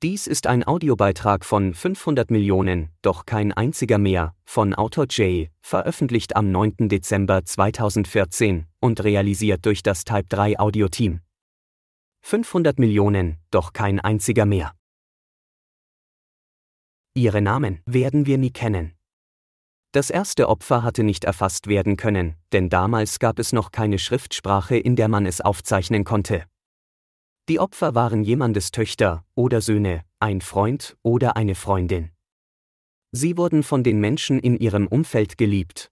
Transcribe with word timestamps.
Dies 0.00 0.28
ist 0.28 0.46
ein 0.46 0.64
Audiobeitrag 0.64 1.44
von 1.44 1.74
500 1.74 2.30
Millionen, 2.30 2.90
doch 3.02 3.26
kein 3.26 3.52
einziger 3.52 3.98
mehr, 3.98 4.32
von 4.44 4.72
Autor 4.72 5.06
J, 5.06 5.48
veröffentlicht 5.60 6.36
am 6.36 6.52
9. 6.52 6.88
Dezember 6.88 7.44
2014 7.44 8.66
und 8.78 9.02
realisiert 9.02 9.66
durch 9.66 9.82
das 9.82 10.04
Type 10.04 10.26
3 10.28 10.60
Audio 10.60 10.86
Team. 10.86 11.18
500 12.20 12.78
Millionen, 12.78 13.38
doch 13.50 13.72
kein 13.72 13.98
einziger 13.98 14.46
mehr. 14.46 14.72
Ihre 17.14 17.42
Namen 17.42 17.80
werden 17.84 18.24
wir 18.24 18.38
nie 18.38 18.52
kennen. 18.52 18.92
Das 19.90 20.10
erste 20.10 20.48
Opfer 20.48 20.84
hatte 20.84 21.02
nicht 21.02 21.24
erfasst 21.24 21.66
werden 21.66 21.96
können, 21.96 22.36
denn 22.52 22.68
damals 22.68 23.18
gab 23.18 23.40
es 23.40 23.52
noch 23.52 23.72
keine 23.72 23.98
Schriftsprache, 23.98 24.76
in 24.76 24.94
der 24.94 25.08
man 25.08 25.26
es 25.26 25.40
aufzeichnen 25.40 26.04
konnte. 26.04 26.44
Die 27.48 27.60
Opfer 27.60 27.94
waren 27.94 28.24
jemandes 28.24 28.72
Töchter 28.72 29.24
oder 29.34 29.62
Söhne, 29.62 30.04
ein 30.20 30.42
Freund 30.42 30.98
oder 31.02 31.36
eine 31.36 31.54
Freundin. 31.54 32.10
Sie 33.10 33.38
wurden 33.38 33.62
von 33.62 33.82
den 33.82 34.00
Menschen 34.00 34.38
in 34.38 34.58
ihrem 34.58 34.86
Umfeld 34.86 35.38
geliebt. 35.38 35.90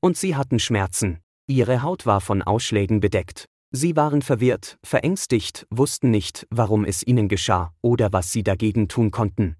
Und 0.00 0.18
sie 0.18 0.36
hatten 0.36 0.58
Schmerzen, 0.58 1.20
ihre 1.46 1.80
Haut 1.80 2.04
war 2.04 2.20
von 2.20 2.42
Ausschlägen 2.42 3.00
bedeckt, 3.00 3.48
sie 3.70 3.96
waren 3.96 4.20
verwirrt, 4.20 4.78
verängstigt, 4.84 5.66
wussten 5.70 6.10
nicht, 6.10 6.46
warum 6.50 6.84
es 6.84 7.02
ihnen 7.02 7.28
geschah 7.28 7.72
oder 7.80 8.12
was 8.12 8.30
sie 8.30 8.42
dagegen 8.42 8.88
tun 8.88 9.10
konnten. 9.10 9.56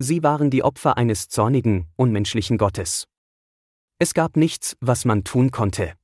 Sie 0.00 0.24
waren 0.24 0.50
die 0.50 0.64
Opfer 0.64 0.96
eines 0.96 1.28
zornigen, 1.28 1.86
unmenschlichen 1.94 2.58
Gottes. 2.58 3.06
Es 4.00 4.12
gab 4.12 4.36
nichts, 4.36 4.76
was 4.80 5.04
man 5.04 5.22
tun 5.22 5.52
konnte. 5.52 5.94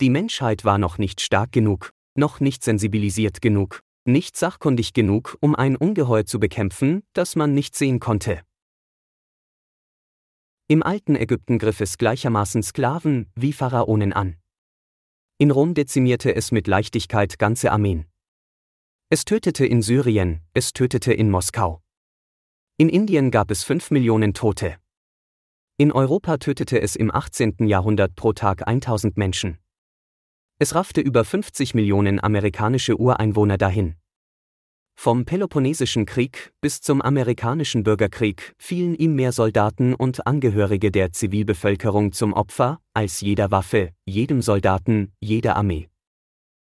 Die 0.00 0.08
Menschheit 0.08 0.64
war 0.64 0.78
noch 0.78 0.96
nicht 0.96 1.20
stark 1.20 1.52
genug, 1.52 1.92
noch 2.14 2.40
nicht 2.40 2.62
sensibilisiert 2.64 3.40
genug, 3.40 3.82
nicht 4.04 4.36
sachkundig 4.36 4.92
genug, 4.92 5.36
um 5.40 5.54
ein 5.54 5.76
Ungeheuer 5.76 6.26
zu 6.26 6.40
bekämpfen, 6.40 7.02
das 7.12 7.36
man 7.36 7.54
nicht 7.54 7.76
sehen 7.76 8.00
konnte. 8.00 8.42
Im 10.68 10.82
alten 10.82 11.16
Ägypten 11.16 11.58
griff 11.58 11.80
es 11.80 11.98
gleichermaßen 11.98 12.62
Sklaven 12.62 13.30
wie 13.34 13.52
Pharaonen 13.52 14.12
an. 14.12 14.36
In 15.38 15.50
Rom 15.50 15.74
dezimierte 15.74 16.34
es 16.34 16.52
mit 16.52 16.66
Leichtigkeit 16.66 17.38
ganze 17.38 17.72
Armeen. 17.72 18.06
Es 19.10 19.24
tötete 19.24 19.66
in 19.66 19.82
Syrien, 19.82 20.40
es 20.54 20.72
tötete 20.72 21.12
in 21.12 21.30
Moskau. 21.30 21.82
In 22.78 22.88
Indien 22.88 23.30
gab 23.30 23.50
es 23.50 23.64
fünf 23.64 23.90
Millionen 23.90 24.34
Tote. 24.34 24.78
In 25.76 25.92
Europa 25.92 26.38
tötete 26.38 26.80
es 26.80 26.96
im 26.96 27.10
18. 27.14 27.66
Jahrhundert 27.66 28.14
pro 28.14 28.32
Tag 28.32 28.66
1000 28.66 29.16
Menschen. 29.16 29.58
Es 30.62 30.76
raffte 30.76 31.00
über 31.00 31.24
50 31.24 31.74
Millionen 31.74 32.22
amerikanische 32.22 32.96
Ureinwohner 32.96 33.58
dahin. 33.58 33.96
Vom 34.94 35.24
Peloponnesischen 35.24 36.06
Krieg 36.06 36.52
bis 36.60 36.80
zum 36.80 37.02
amerikanischen 37.02 37.82
Bürgerkrieg 37.82 38.54
fielen 38.58 38.94
ihm 38.94 39.16
mehr 39.16 39.32
Soldaten 39.32 39.92
und 39.92 40.24
Angehörige 40.24 40.92
der 40.92 41.10
Zivilbevölkerung 41.10 42.12
zum 42.12 42.32
Opfer 42.32 42.78
als 42.94 43.22
jeder 43.22 43.50
Waffe, 43.50 43.90
jedem 44.04 44.40
Soldaten, 44.40 45.12
jeder 45.18 45.56
Armee. 45.56 45.88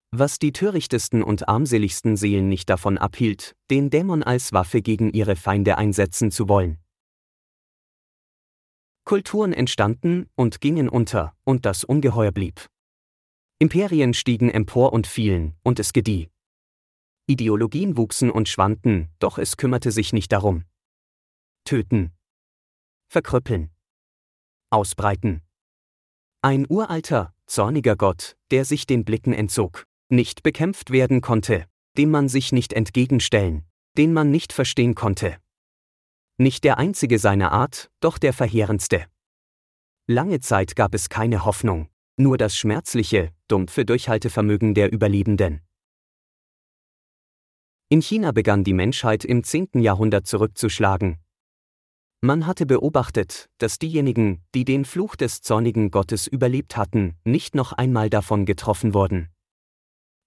Was 0.09 0.39
die 0.39 0.52
törichtesten 0.52 1.22
und 1.22 1.47
armseligsten 1.47 2.17
Seelen 2.17 2.50
nicht 2.50 2.72
davon 2.72 2.97
abhielt, 2.97 3.56
den 3.69 3.91
Dämon 3.91 4.23
als 4.23 4.52
Waffe 4.52 4.81
gegen 4.81 5.11
ihre 5.11 5.36
Feinde 5.36 5.78
einsetzen 5.78 6.31
zu 6.31 6.50
wollen. 6.50 6.80
Kulturen 9.03 9.53
entstanden 9.53 10.28
und 10.33 10.59
gingen 10.59 10.89
unter, 10.89 11.36
und 11.44 11.67
das 11.67 11.83
Ungeheuer 11.83 12.31
blieb. 12.31 12.67
Imperien 13.58 14.14
stiegen 14.14 14.50
empor 14.50 14.92
und 14.92 15.08
fielen, 15.08 15.56
und 15.64 15.80
es 15.80 15.94
gedieh. 15.94 16.30
Ideologien 17.28 17.97
wuchsen 17.97 18.30
und 18.30 18.50
schwanden, 18.50 19.09
doch 19.20 19.38
es 19.38 19.58
kümmerte 19.58 19.92
sich 19.92 20.14
nicht 20.14 20.31
darum. 20.31 20.66
Töten. 21.64 22.12
Verkrüppeln. 23.08 23.72
Ausbreiten. 24.70 25.42
Ein 26.42 26.66
uralter, 26.70 27.34
zorniger 27.47 27.96
Gott, 27.96 28.35
der 28.52 28.66
sich 28.66 28.85
den 28.85 29.06
Blicken 29.06 29.34
entzog, 29.34 29.88
nicht 30.09 30.44
bekämpft 30.44 30.91
werden 30.91 31.22
konnte, 31.22 31.66
dem 31.97 32.12
man 32.12 32.30
sich 32.30 32.51
nicht 32.51 32.74
entgegenstellen, 32.74 33.66
den 33.97 34.13
man 34.13 34.31
nicht 34.31 34.53
verstehen 34.53 34.96
konnte. 34.96 35.38
Nicht 36.38 36.63
der 36.66 36.78
einzige 36.78 37.18
seiner 37.18 37.51
Art, 37.51 37.90
doch 38.01 38.18
der 38.18 38.34
verheerendste. 38.34 39.06
Lange 40.07 40.41
Zeit 40.41 40.75
gab 40.75 40.94
es 40.94 41.09
keine 41.09 41.46
Hoffnung, 41.46 41.90
nur 42.18 42.38
das 42.38 42.56
schmerzliche, 42.57 43.34
dumpfe 43.47 43.85
Durchhaltevermögen 43.85 44.73
der 44.73 44.91
Überlebenden. 44.91 45.61
In 47.89 48.01
China 48.01 48.31
begann 48.31 48.63
die 48.63 48.73
Menschheit 48.73 49.23
im 49.23 49.44
10. 49.44 49.79
Jahrhundert 49.81 50.25
zurückzuschlagen. 50.25 51.17
Man 52.22 52.47
hatte 52.47 52.66
beobachtet, 52.66 53.50
dass 53.59 53.78
diejenigen, 53.78 54.44
die 54.56 54.66
den 54.66 54.85
Fluch 54.85 55.16
des 55.16 55.41
zornigen 55.41 55.91
Gottes 55.91 56.25
überlebt 56.25 56.75
hatten, 56.75 57.16
nicht 57.23 57.53
noch 57.53 57.73
einmal 57.73 58.09
davon 58.09 58.45
getroffen 58.45 58.95
wurden. 58.95 59.29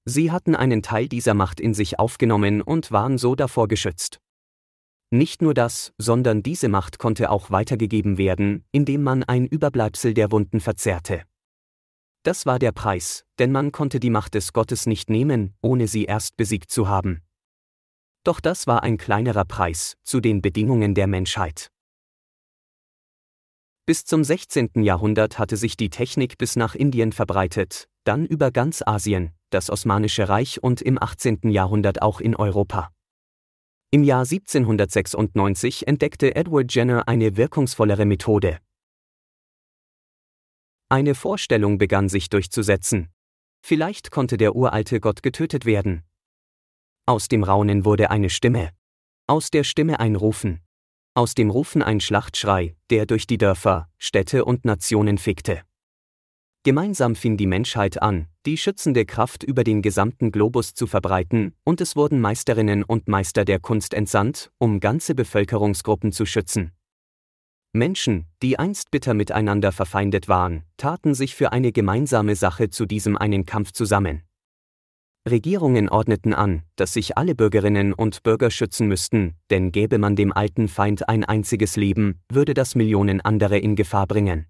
Sie 0.04 0.30
hatten 0.30 0.54
einen 0.54 0.82
Teil 0.82 1.08
dieser 1.08 1.34
Macht 1.34 1.60
in 1.60 1.74
sich 1.74 1.98
aufgenommen 1.98 2.62
und 2.62 2.92
waren 2.92 3.18
so 3.18 3.34
davor 3.34 3.66
geschützt. 3.66 4.20
Nicht 5.10 5.42
nur 5.42 5.54
das, 5.54 5.92
sondern 5.98 6.42
diese 6.42 6.68
Macht 6.68 6.98
konnte 6.98 7.30
auch 7.30 7.50
weitergegeben 7.50 8.18
werden, 8.18 8.64
indem 8.70 9.02
man 9.02 9.24
ein 9.24 9.46
Überbleibsel 9.46 10.14
der 10.14 10.30
Wunden 10.30 10.60
verzerrte. 10.60 11.24
Das 12.28 12.44
war 12.44 12.58
der 12.58 12.72
Preis, 12.72 13.24
denn 13.38 13.52
man 13.52 13.72
konnte 13.72 14.00
die 14.00 14.10
Macht 14.10 14.34
des 14.34 14.52
Gottes 14.52 14.84
nicht 14.84 15.08
nehmen, 15.08 15.54
ohne 15.62 15.88
sie 15.88 16.04
erst 16.04 16.36
besiegt 16.36 16.70
zu 16.70 16.86
haben. 16.86 17.22
Doch 18.22 18.40
das 18.40 18.66
war 18.66 18.82
ein 18.82 18.98
kleinerer 18.98 19.46
Preis 19.46 19.96
zu 20.04 20.20
den 20.20 20.42
Bedingungen 20.42 20.94
der 20.94 21.06
Menschheit. 21.06 21.70
Bis 23.86 24.04
zum 24.04 24.24
16. 24.24 24.82
Jahrhundert 24.82 25.38
hatte 25.38 25.56
sich 25.56 25.78
die 25.78 25.88
Technik 25.88 26.36
bis 26.36 26.54
nach 26.54 26.74
Indien 26.74 27.12
verbreitet, 27.12 27.88
dann 28.04 28.26
über 28.26 28.50
ganz 28.50 28.82
Asien, 28.84 29.30
das 29.48 29.70
Osmanische 29.70 30.28
Reich 30.28 30.62
und 30.62 30.82
im 30.82 31.02
18. 31.02 31.48
Jahrhundert 31.48 32.02
auch 32.02 32.20
in 32.20 32.36
Europa. 32.36 32.90
Im 33.90 34.04
Jahr 34.04 34.24
1796 34.24 35.88
entdeckte 35.88 36.36
Edward 36.36 36.74
Jenner 36.74 37.08
eine 37.08 37.38
wirkungsvollere 37.38 38.04
Methode, 38.04 38.58
eine 40.88 41.14
Vorstellung 41.14 41.78
begann 41.78 42.08
sich 42.08 42.30
durchzusetzen. 42.30 43.08
Vielleicht 43.60 44.10
konnte 44.10 44.36
der 44.36 44.56
uralte 44.56 45.00
Gott 45.00 45.22
getötet 45.22 45.66
werden. 45.66 46.02
Aus 47.06 47.28
dem 47.28 47.44
Raunen 47.44 47.84
wurde 47.84 48.10
eine 48.10 48.30
Stimme. 48.30 48.70
Aus 49.26 49.50
der 49.50 49.64
Stimme 49.64 50.00
ein 50.00 50.16
Rufen. 50.16 50.60
Aus 51.14 51.34
dem 51.34 51.50
Rufen 51.50 51.82
ein 51.82 52.00
Schlachtschrei, 52.00 52.76
der 52.90 53.06
durch 53.06 53.26
die 53.26 53.38
Dörfer, 53.38 53.90
Städte 53.98 54.44
und 54.44 54.64
Nationen 54.64 55.18
fegte. 55.18 55.62
Gemeinsam 56.64 57.16
fing 57.16 57.36
die 57.36 57.46
Menschheit 57.46 58.00
an, 58.02 58.26
die 58.44 58.56
schützende 58.56 59.06
Kraft 59.06 59.42
über 59.42 59.64
den 59.64 59.80
gesamten 59.80 60.32
Globus 60.32 60.74
zu 60.74 60.86
verbreiten, 60.86 61.54
und 61.64 61.80
es 61.80 61.96
wurden 61.96 62.20
Meisterinnen 62.20 62.82
und 62.82 63.08
Meister 63.08 63.44
der 63.44 63.58
Kunst 63.58 63.94
entsandt, 63.94 64.50
um 64.58 64.80
ganze 64.80 65.14
Bevölkerungsgruppen 65.14 66.12
zu 66.12 66.26
schützen. 66.26 66.72
Menschen, 67.72 68.26
die 68.42 68.58
einst 68.58 68.90
bitter 68.90 69.14
miteinander 69.14 69.72
verfeindet 69.72 70.28
waren, 70.28 70.64
taten 70.78 71.14
sich 71.14 71.34
für 71.34 71.52
eine 71.52 71.70
gemeinsame 71.70 72.34
Sache 72.34 72.70
zu 72.70 72.86
diesem 72.86 73.16
einen 73.16 73.44
Kampf 73.44 73.72
zusammen. 73.72 74.22
Regierungen 75.28 75.88
ordneten 75.88 76.32
an, 76.32 76.62
dass 76.76 76.94
sich 76.94 77.18
alle 77.18 77.34
Bürgerinnen 77.34 77.92
und 77.92 78.22
Bürger 78.22 78.50
schützen 78.50 78.88
müssten, 78.88 79.34
denn 79.50 79.72
gäbe 79.72 79.98
man 79.98 80.16
dem 80.16 80.32
alten 80.32 80.68
Feind 80.68 81.08
ein 81.08 81.24
einziges 81.24 81.76
Leben, 81.76 82.20
würde 82.30 82.54
das 82.54 82.74
Millionen 82.74 83.20
andere 83.20 83.58
in 83.58 83.76
Gefahr 83.76 84.06
bringen. 84.06 84.46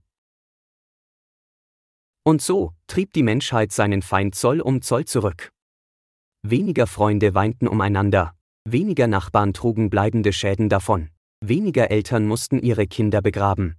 Und 2.25 2.43
so 2.43 2.73
trieb 2.87 3.13
die 3.15 3.23
Menschheit 3.23 3.73
seinen 3.73 4.03
Feind 4.03 4.35
Zoll 4.35 4.61
um 4.61 4.83
Zoll 4.83 5.07
zurück. 5.07 5.51
Weniger 6.43 6.87
Freunde 6.87 7.35
weinten 7.35 7.67
umeinander, 7.67 8.35
weniger 8.65 9.09
Nachbarn 9.09 9.55
trugen 9.55 9.91
bleibende 9.91 10.33
Schäden 10.33 10.69
davon. 10.69 11.09
Weniger 11.41 11.91
Eltern 11.91 12.27
mussten 12.27 12.59
ihre 12.59 12.87
Kinder 12.87 13.23
begraben. 13.23 13.77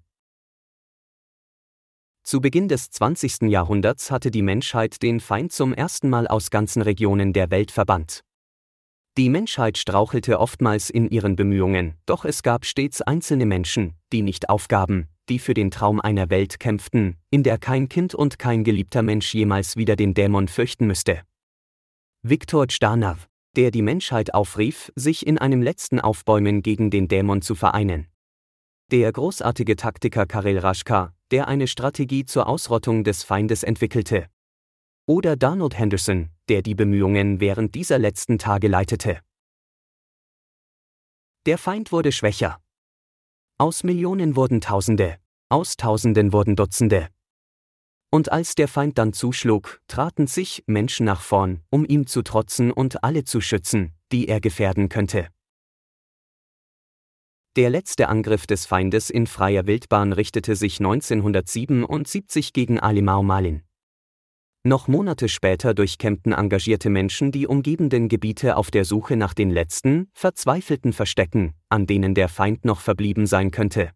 Zu 2.23 2.39
Beginn 2.41 2.67
des 2.67 2.89
20. 2.89 3.49
Jahrhunderts 3.49 4.11
hatte 4.11 4.31
die 4.31 4.41
Menschheit 4.41 5.01
den 5.01 5.19
Feind 5.19 5.51
zum 5.51 5.73
ersten 5.73 6.09
Mal 6.09 6.27
aus 6.27 6.51
ganzen 6.51 6.81
Regionen 6.81 7.33
der 7.33 7.51
Welt 7.51 7.71
verbannt. 7.71 8.23
Die 9.17 9.29
Menschheit 9.29 9.77
strauchelte 9.77 10.39
oftmals 10.39 10.89
in 10.89 11.09
ihren 11.09 11.35
Bemühungen, 11.35 11.95
doch 12.05 12.23
es 12.23 12.43
gab 12.43 12.65
stets 12.65 13.01
einzelne 13.01 13.45
Menschen, 13.45 13.95
die 14.13 14.21
nicht 14.21 14.49
aufgaben, 14.49 15.09
die 15.27 15.39
für 15.39 15.53
den 15.53 15.71
Traum 15.71 15.99
einer 15.99 16.29
Welt 16.29 16.59
kämpften, 16.59 17.17
in 17.29 17.43
der 17.43 17.57
kein 17.57 17.89
Kind 17.89 18.15
und 18.15 18.39
kein 18.39 18.63
geliebter 18.63 19.01
Mensch 19.01 19.33
jemals 19.33 19.75
wieder 19.75 19.95
den 19.95 20.13
Dämon 20.13 20.47
fürchten 20.47 20.87
müsste. 20.87 21.23
Viktor 22.21 22.67
Stanav 22.69 23.28
der 23.55 23.71
die 23.71 23.81
Menschheit 23.81 24.33
aufrief, 24.33 24.91
sich 24.95 25.25
in 25.25 25.37
einem 25.37 25.61
letzten 25.61 25.99
Aufbäumen 25.99 26.61
gegen 26.61 26.91
den 26.91 27.07
Dämon 27.07 27.41
zu 27.41 27.55
vereinen. 27.55 28.07
Der 28.91 29.11
großartige 29.11 29.75
Taktiker 29.75 30.25
Karel 30.25 30.57
Raschka, 30.57 31.13
der 31.31 31.47
eine 31.47 31.67
Strategie 31.67 32.25
zur 32.25 32.47
Ausrottung 32.47 33.03
des 33.03 33.23
Feindes 33.23 33.63
entwickelte. 33.63 34.27
Oder 35.05 35.35
Donald 35.35 35.77
Henderson, 35.77 36.29
der 36.49 36.61
die 36.61 36.75
Bemühungen 36.75 37.39
während 37.39 37.75
dieser 37.75 37.99
letzten 37.99 38.37
Tage 38.37 38.67
leitete. 38.67 39.19
Der 41.45 41.57
Feind 41.57 41.91
wurde 41.91 42.11
schwächer. 42.11 42.59
Aus 43.57 43.83
Millionen 43.83 44.35
wurden 44.35 44.61
Tausende, 44.61 45.17
aus 45.49 45.77
Tausenden 45.77 46.31
wurden 46.31 46.55
Dutzende. 46.55 47.09
Und 48.11 48.31
als 48.31 48.55
der 48.55 48.67
Feind 48.67 48.97
dann 48.97 49.13
zuschlug, 49.13 49.81
traten 49.87 50.25
sich 50.25 50.63
Menschen 50.65 51.05
nach 51.05 51.21
vorn, 51.21 51.61
um 51.69 51.85
ihm 51.85 52.07
zu 52.07 52.23
trotzen 52.23 52.71
und 52.71 53.03
alle 53.03 53.23
zu 53.23 53.39
schützen, 53.39 53.93
die 54.11 54.27
er 54.27 54.41
gefährden 54.41 54.89
könnte. 54.89 55.27
Der 57.55 57.69
letzte 57.69 58.07
Angriff 58.07 58.47
des 58.47 58.65
Feindes 58.65 59.09
in 59.09 59.27
freier 59.27 59.67
Wildbahn 59.67 60.13
richtete 60.13 60.55
sich 60.55 60.79
1977 60.79 62.53
gegen 62.53 62.79
Alimau 62.79 63.21
Malin. 63.21 63.63
Noch 64.63 64.87
Monate 64.87 65.29
später 65.29 65.73
durchkämmten 65.73 66.31
engagierte 66.31 66.89
Menschen 66.89 67.31
die 67.31 67.47
umgebenden 67.47 68.07
Gebiete 68.07 68.57
auf 68.57 68.71
der 68.71 68.85
Suche 68.85 69.17
nach 69.17 69.33
den 69.33 69.49
letzten, 69.51 70.09
verzweifelten 70.13 70.93
Verstecken, 70.93 71.53
an 71.69 71.85
denen 71.85 72.15
der 72.15 72.29
Feind 72.29 72.65
noch 72.65 72.79
verblieben 72.79 73.27
sein 73.27 73.51
könnte. 73.51 73.91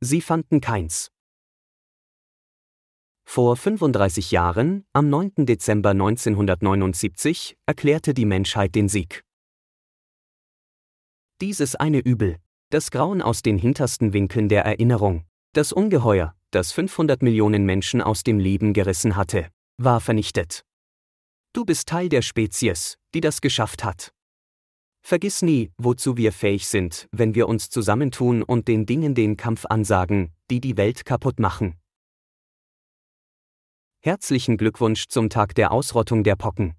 Sie 0.00 0.20
fanden 0.20 0.60
keins. 0.60 1.11
Vor 3.34 3.56
35 3.56 4.30
Jahren, 4.30 4.84
am 4.92 5.08
9. 5.08 5.46
Dezember 5.46 5.92
1979, 5.92 7.56
erklärte 7.64 8.12
die 8.12 8.26
Menschheit 8.26 8.74
den 8.74 8.90
Sieg. 8.90 9.24
Dieses 11.40 11.74
eine 11.74 12.00
Übel, 12.00 12.36
das 12.68 12.90
Grauen 12.90 13.22
aus 13.22 13.40
den 13.40 13.56
hintersten 13.56 14.12
Winkeln 14.12 14.50
der 14.50 14.66
Erinnerung, 14.66 15.24
das 15.54 15.72
Ungeheuer, 15.72 16.34
das 16.50 16.72
500 16.72 17.22
Millionen 17.22 17.64
Menschen 17.64 18.02
aus 18.02 18.22
dem 18.22 18.38
Leben 18.38 18.74
gerissen 18.74 19.16
hatte, 19.16 19.48
war 19.78 20.02
vernichtet. 20.02 20.66
Du 21.54 21.64
bist 21.64 21.88
Teil 21.88 22.10
der 22.10 22.20
Spezies, 22.20 22.98
die 23.14 23.22
das 23.22 23.40
geschafft 23.40 23.82
hat. 23.82 24.12
Vergiss 25.00 25.40
nie, 25.40 25.70
wozu 25.78 26.18
wir 26.18 26.32
fähig 26.32 26.66
sind, 26.66 27.08
wenn 27.12 27.34
wir 27.34 27.48
uns 27.48 27.70
zusammentun 27.70 28.42
und 28.42 28.68
den 28.68 28.84
Dingen 28.84 29.14
den 29.14 29.38
Kampf 29.38 29.64
ansagen, 29.64 30.34
die 30.50 30.60
die 30.60 30.76
Welt 30.76 31.06
kaputt 31.06 31.40
machen. 31.40 31.78
Herzlichen 34.04 34.56
Glückwunsch 34.56 35.06
zum 35.06 35.30
Tag 35.30 35.54
der 35.54 35.70
Ausrottung 35.70 36.24
der 36.24 36.34
Pocken. 36.34 36.74